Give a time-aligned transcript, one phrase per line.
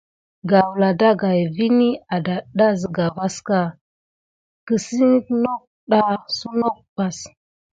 [0.49, 3.59] Gawla ɗagaï vini adata sika vaska
[4.65, 7.17] kisiyeke noke daki sunokbas.